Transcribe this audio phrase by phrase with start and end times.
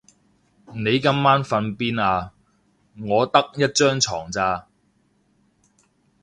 [0.73, 2.31] 你今晚瞓邊啊？
[2.99, 4.67] 我得一張床咋